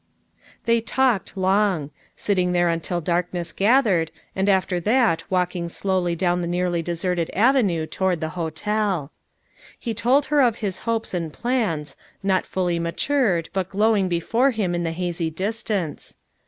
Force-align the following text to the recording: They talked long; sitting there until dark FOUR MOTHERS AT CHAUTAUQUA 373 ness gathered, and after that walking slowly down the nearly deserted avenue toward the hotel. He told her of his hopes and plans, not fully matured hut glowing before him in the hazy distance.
They 0.65 0.81
talked 0.81 1.37
long; 1.37 1.91
sitting 2.15 2.53
there 2.53 2.69
until 2.69 3.01
dark 3.01 3.29
FOUR 3.29 3.37
MOTHERS 3.37 3.51
AT 3.51 3.57
CHAUTAUQUA 3.57 3.81
373 3.83 3.97
ness 4.01 4.07
gathered, 4.09 4.11
and 4.35 4.49
after 4.49 4.79
that 4.79 5.23
walking 5.31 5.69
slowly 5.69 6.15
down 6.15 6.41
the 6.41 6.47
nearly 6.47 6.81
deserted 6.81 7.29
avenue 7.35 7.85
toward 7.85 8.19
the 8.19 8.29
hotel. 8.29 9.11
He 9.77 9.93
told 9.93 10.25
her 10.33 10.41
of 10.41 10.55
his 10.55 10.79
hopes 10.89 11.13
and 11.13 11.31
plans, 11.31 11.95
not 12.23 12.47
fully 12.47 12.79
matured 12.79 13.49
hut 13.53 13.69
glowing 13.69 14.07
before 14.09 14.49
him 14.49 14.73
in 14.73 14.81
the 14.83 14.91
hazy 14.91 15.29
distance. 15.29 16.17